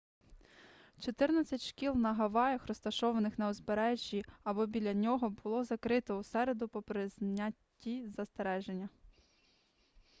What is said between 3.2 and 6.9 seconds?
на узбережжі або біля нього було закрито у середу